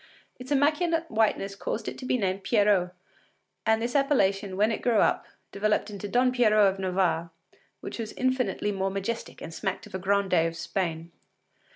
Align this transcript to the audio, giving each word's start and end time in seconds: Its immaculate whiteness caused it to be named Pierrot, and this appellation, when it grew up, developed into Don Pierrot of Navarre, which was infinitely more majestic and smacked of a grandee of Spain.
Its 0.39 0.49
immaculate 0.51 1.05
whiteness 1.11 1.53
caused 1.55 1.87
it 1.87 1.95
to 1.95 2.07
be 2.07 2.17
named 2.17 2.43
Pierrot, 2.43 2.89
and 3.67 3.79
this 3.79 3.95
appellation, 3.95 4.57
when 4.57 4.71
it 4.71 4.81
grew 4.81 4.97
up, 4.97 5.27
developed 5.51 5.91
into 5.91 6.07
Don 6.07 6.31
Pierrot 6.31 6.73
of 6.73 6.79
Navarre, 6.79 7.29
which 7.81 7.99
was 7.99 8.11
infinitely 8.13 8.71
more 8.71 8.89
majestic 8.89 9.43
and 9.43 9.53
smacked 9.53 9.85
of 9.85 9.93
a 9.93 9.99
grandee 9.99 10.47
of 10.47 10.55
Spain. 10.55 11.11